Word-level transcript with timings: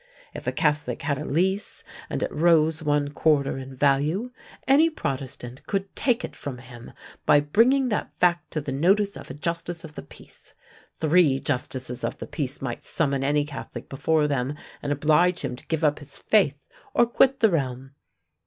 If 0.33 0.47
a 0.47 0.51
Catholic 0.51 1.03
had 1.03 1.19
a 1.19 1.25
lease, 1.25 1.83
and 2.09 2.23
it 2.23 2.31
rose 2.31 2.81
one 2.81 3.09
quarter 3.11 3.59
in 3.59 3.75
value, 3.75 4.31
any 4.67 4.89
Protestant 4.89 5.63
could 5.67 5.95
take 5.95 6.25
it 6.25 6.35
from 6.35 6.57
him 6.57 6.93
by 7.27 7.39
bringing 7.39 7.89
that 7.89 8.09
fact 8.19 8.49
to 8.53 8.61
the 8.61 8.71
notice 8.71 9.15
of 9.15 9.29
a 9.29 9.35
justice 9.35 9.83
of 9.83 9.93
the 9.93 10.01
peace. 10.01 10.55
Three 10.97 11.37
justices 11.39 12.03
of 12.03 12.17
the 12.17 12.25
peace 12.25 12.63
might 12.63 12.83
summon 12.83 13.23
any 13.23 13.45
Catholic 13.45 13.89
before 13.89 14.27
them, 14.27 14.55
and 14.81 14.91
oblige 14.91 15.41
him 15.41 15.55
to 15.55 15.67
give 15.67 15.83
up 15.83 15.99
his 15.99 16.17
faith, 16.17 16.67
or 16.95 17.05
quit 17.05 17.37
the 17.37 17.51
realm. 17.51 17.91